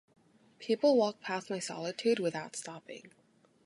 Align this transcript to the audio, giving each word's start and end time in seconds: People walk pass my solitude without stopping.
People 0.57 0.97
walk 0.97 1.21
pass 1.21 1.47
my 1.51 1.59
solitude 1.59 2.17
without 2.17 2.55
stopping. 2.55 3.11